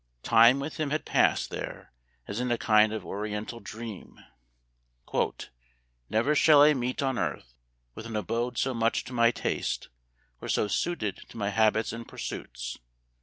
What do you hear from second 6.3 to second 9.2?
shall I meet on earth with an abode so much to